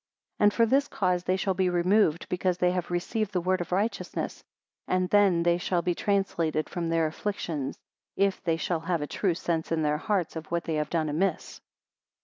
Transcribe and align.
80 0.39 0.43
And 0.43 0.53
for 0.55 0.65
this 0.65 0.87
cause 0.87 1.25
they 1.25 1.37
shall 1.37 1.53
be 1.53 1.69
removed, 1.69 2.27
because 2.27 2.57
they 2.57 2.71
have 2.71 2.89
received 2.89 3.33
the 3.33 3.39
word 3.41 3.61
of 3.61 3.71
righteousness: 3.71 4.43
and 4.87 5.07
then 5.11 5.43
they 5.43 5.59
shall 5.59 5.83
be 5.83 5.93
translated 5.93 6.67
from 6.67 6.89
their 6.89 7.05
afflictions, 7.05 7.77
if 8.17 8.43
they 8.43 8.57
shall 8.57 8.79
have 8.79 9.03
a 9.03 9.05
true 9.05 9.35
sense 9.35 9.71
in 9.71 9.83
their 9.83 9.99
hearts 9.99 10.35
of 10.35 10.47
what 10.49 10.63
they 10.63 10.73
have 10.73 10.89
done 10.89 11.07
amiss. 11.07 11.61